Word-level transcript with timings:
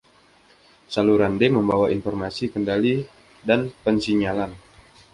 Saluran-D 0.93 1.43
membawa 1.55 1.87
informasi 1.97 2.45
kendali 2.53 2.95
dan 3.47 3.61
pensinyalan. 3.85 4.49